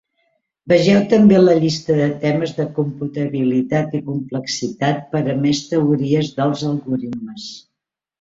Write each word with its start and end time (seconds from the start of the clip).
Vegeu 0.71 1.01
també 1.09 1.41
la 1.41 1.57
llista 1.57 1.97
de 1.97 2.07
temes 2.23 2.53
de 2.59 2.65
computabilitat 2.77 3.93
i 3.99 4.01
complexitat 4.07 5.05
per 5.13 5.21
a 5.35 5.37
més 5.45 5.61
teories 5.75 6.33
dels 6.41 6.65
algoritmes. 6.71 7.47